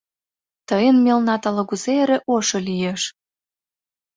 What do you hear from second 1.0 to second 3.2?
мелнат ала-кузе эре ошо лиеш.